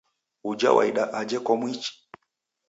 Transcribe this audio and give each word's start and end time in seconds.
Uja 0.49 0.71
waida 0.75 1.03
aja 1.19 1.39
kwamuichi? 1.45 1.91